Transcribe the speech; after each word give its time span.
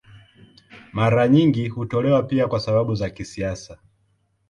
Mara 0.93 1.27
nyingi 1.27 1.67
hutolewa 1.69 2.23
pia 2.23 2.47
kwa 2.47 2.59
sababu 2.59 2.95
za 2.95 3.09
kisiasa. 3.09 3.77